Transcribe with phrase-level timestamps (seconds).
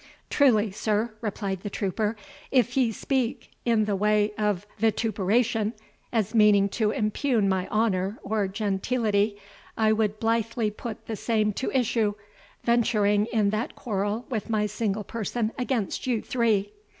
[0.31, 2.15] "Truly, sir," replied the trooper,
[2.49, 5.73] "if ye speak this in the way of vituperation,
[6.11, 9.37] as meaning to impugn my honour or genteelity,
[9.77, 12.15] I would blithely put the same to issue,
[12.63, 16.71] venturing in that quarrel with my single person against you three.